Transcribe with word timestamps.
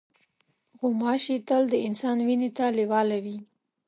غوماشې 0.79 1.35
تل 1.47 1.63
د 1.69 1.75
انسان 1.87 2.17
وینې 2.27 2.49
ته 2.57 2.65
لیواله 2.77 3.17
وي. 3.23 3.37